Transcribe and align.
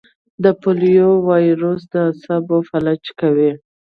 د 0.43 0.45
پولیو 0.61 1.11
وایرس 1.27 1.81
د 1.93 1.95
اعصابو 2.07 2.57
فلج 2.69 3.03
کوي. 3.19 3.51